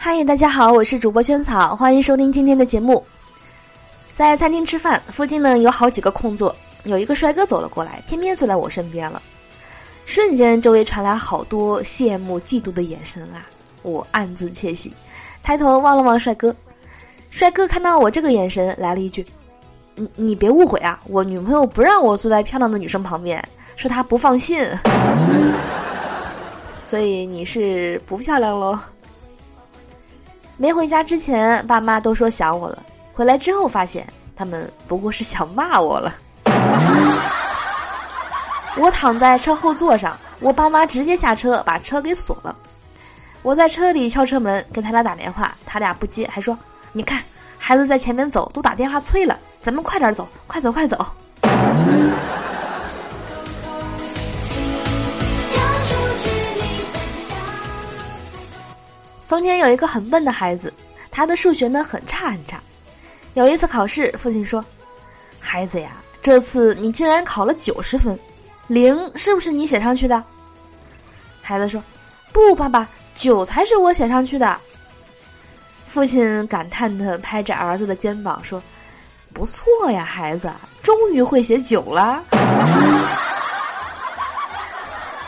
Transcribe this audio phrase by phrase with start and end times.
[0.00, 3.04] 嗨，大家好，我是主播萱草，欢迎收听今天的节目。
[4.12, 6.54] 在餐厅吃饭，附近呢有好几个空座，
[6.84, 9.20] 有一个帅哥走了过来，偏偏坐在我身边了。
[10.06, 13.44] 瞬间，周围传来好多羡慕、嫉妒的眼神啊！
[13.82, 14.92] 我暗自窃喜，
[15.42, 16.54] 抬头望了望帅哥。
[17.28, 19.26] 帅哥看到我这个眼神，来了一句
[19.96, 23.42] ：“你你别误会啊，我女朋友不让我坐在漂亮的女生旁边，
[23.74, 24.64] 说她不放心。
[26.84, 28.78] 所以你是不漂亮喽？”
[30.60, 32.82] 没回家之前，爸妈都说想我了。
[33.14, 34.04] 回来之后，发现
[34.34, 36.12] 他们不过是想骂我了。
[38.76, 42.54] 我躺在车后座上，我爸妈直接下车把车给锁了。
[43.42, 46.58] 我在车里敲车门，给他俩打电话，他俩不接，还说
[46.92, 47.22] ：“你看，
[47.56, 51.06] 孩子在前面走，都打电话催了，咱们快点走，快走，快走。”
[59.28, 60.72] 从前有一个很笨的孩子，
[61.10, 62.58] 他的数学呢很差很差。
[63.34, 64.64] 有一次考试，父亲说
[65.38, 68.18] ：“孩子呀，这次你竟然考了九十分，
[68.68, 70.24] 零是不是你写上去的？”
[71.44, 71.82] 孩子说
[72.32, 74.58] ：“不，爸爸，九才是我写上去的。”
[75.88, 78.62] 父亲感叹的拍着儿子的肩膀说
[79.34, 80.50] ：“不错呀，孩子，
[80.82, 82.24] 终于会写九了。”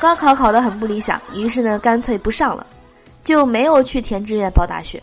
[0.00, 2.66] 高考考得很不理想，于是呢，干脆不上了。
[3.22, 5.02] 就没有去填志愿报大学。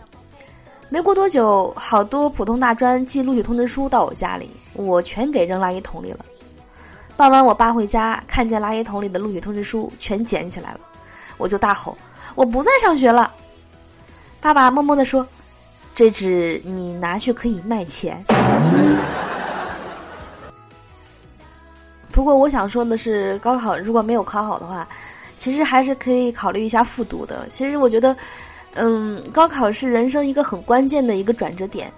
[0.90, 6.20] 没过多久，好多普通大专寄录取通知书到我家里，我全给扔垃圾桶里了。
[7.18, 10.80] 傍晚我爸回家，看见垃圾桶里的录取通知书，全捡起来了，
[11.38, 11.98] 我就大吼
[12.36, 13.34] ：“我不再上学了！”
[14.40, 15.28] 爸爸默默的说
[15.94, 18.24] ：“这纸你拿去可以卖钱。”
[22.14, 24.88] 不过我想说的是，高考如果没有考好的话。
[25.38, 27.48] 其实还是可以考虑一下复读的。
[27.52, 28.16] 其实我觉得，
[28.74, 31.92] 嗯，高考是人生一个很关键的一个转折点，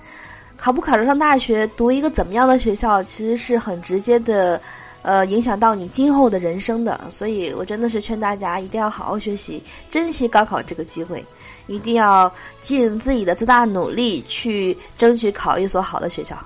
[0.57, 4.61] 考不考得上大学，读一个怎么样的学校，其实是很直接的，
[5.01, 6.99] 呃，影响到你今后的人生的。
[7.09, 11.23] 所以我真的是劝大家一定要好好学习，珍惜高考这个机会，
[11.67, 16.37] 一定要尽自己的最大努力去争取考一所好的学校。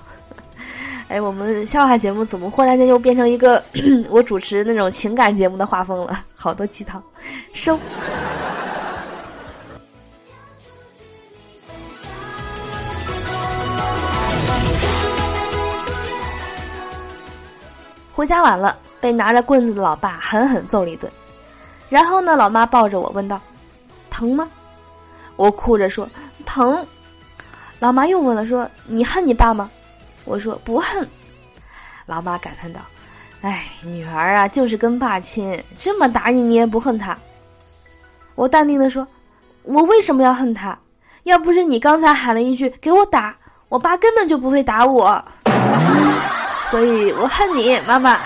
[1.10, 3.64] 哎，我们笑话节目怎么忽然间又变成一个
[4.10, 6.24] 我主持那种情感节目的画风了？
[6.34, 7.02] 好多鸡汤，
[7.54, 7.78] 收。
[18.16, 21.12] 回家晚了，被拿着棍子的老爸狠狠揍了一顿。
[21.90, 23.40] 然后呢，老妈抱着我问道
[24.10, 24.50] ：“疼吗？”
[25.36, 26.08] 我哭着说
[26.46, 26.84] ：“疼。”
[27.80, 29.70] 老妈又问了说：“你恨你爸吗？”
[30.26, 31.08] 我说不恨，
[32.06, 32.80] 老妈感叹道
[33.42, 37.18] ：“哎，女儿啊，就是跟爸亲，这么打你，你也不恨他。”
[38.36, 39.08] 我淡定的说
[39.64, 40.78] ：“我为什么要恨他？
[41.24, 43.36] 要不是你刚才喊了一句‘给我打’，
[43.70, 45.24] 我爸根本就不会打我。
[46.72, 48.20] 所以我恨你，妈妈。”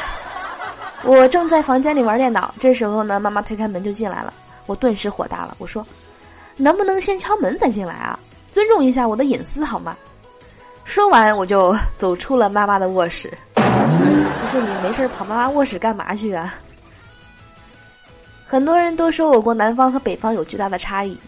[1.03, 4.33] 我正在房间里玩电脑，这时候呢，妈妈推开门就进来了，
[4.65, 5.85] 我顿时火大了，我说
[6.57, 8.19] ：“能不能先敲门再进来啊？
[8.51, 9.95] 尊重一下我的隐私好吗？”
[10.87, 13.29] 说完，我就走出了妈妈的卧室。
[13.53, 16.55] 不是你没事跑妈妈卧室干嘛去啊？
[18.47, 21.19] 很多人都说我国南方和北方有巨大的差异，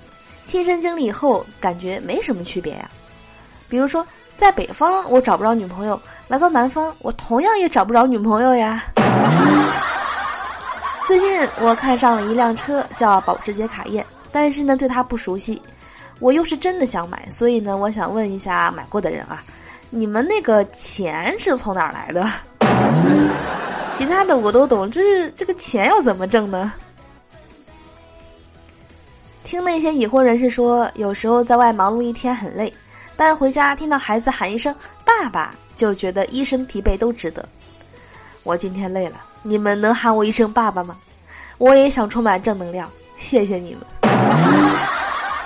[0.45, 2.89] 亲身经历以后感觉没什么区别呀。
[3.67, 4.03] 比如说，
[4.33, 8.81] 在北方我找不着女朋友，来到南方我同样也找不着女朋友呀。
[11.05, 15.61] 最近我看上了一辆车，叫保时捷卡宴，但是呢，对它不熟悉。
[16.19, 19.43] 我又是真的想买，所以呢，我想问一下买过的人啊，
[19.89, 22.29] 你们那个钱是从哪儿来的？
[23.91, 26.71] 其他的我都懂，就是这个钱要怎么挣呢？
[29.43, 32.71] 听那些已婚人士说，有时候在外忙碌一天很累，
[33.15, 37.43] 但回家听到孩子喊一声“爸爸”，就觉得一身疲惫都值得。
[38.43, 40.97] 我今天累了，你们能喊我一声“爸爸”吗？
[41.57, 42.87] 我也想充满正能量，
[43.17, 43.83] 谢谢你们。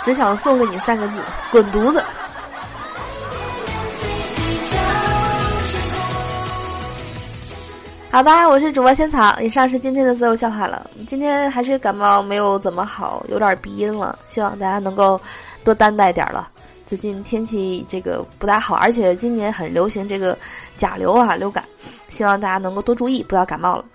[0.03, 1.21] 只想送给你三个字：
[1.51, 2.03] 滚犊子！
[8.11, 10.87] 好吧，我是主播仙草，以上是今天的所有笑话了。
[11.07, 15.19] 今天还是感冒没有怎么好，有点鼻音了，希望大家能够
[15.63, 16.49] 多担待点了。
[16.85, 20.37] 最近天气这个不大好，而且今年很流行这个
[20.77, 21.63] 甲流啊，流感，
[22.09, 23.85] 希望大家能够多注意，不要感冒了。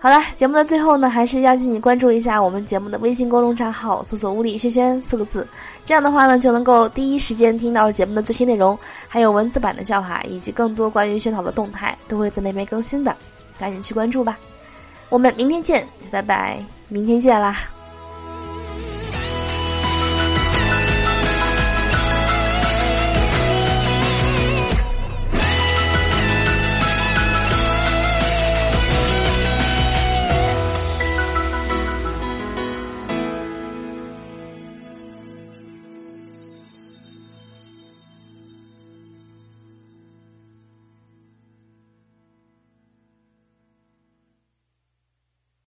[0.00, 5.44] 好了，节目的最后呢，还是邀请你关注一下我们节目的微信公众账号，搜索“物理轩轩”四个字，
[5.84, 8.78] 这样的话呢，就能够第一时间听到节目的最新内容，
[9.08, 13.16] 还有文字版的笑话，以及更多关于萱草的动态，都会在那边更新的，
[13.58, 14.38] 赶紧去关注吧。
[15.08, 17.58] 我们明天见，拜拜，明天见啦。